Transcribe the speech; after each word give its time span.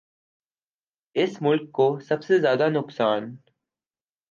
اس 1.15 1.41
ملک 1.41 1.71
کو 1.71 1.87
سب 1.99 2.23
سے 2.23 2.39
زیادہ 2.39 2.69
نقصان 2.69 3.35